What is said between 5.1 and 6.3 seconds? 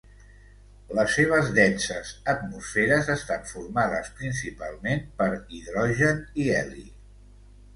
per hidrogen